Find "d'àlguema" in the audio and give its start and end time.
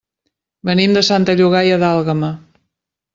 1.83-2.31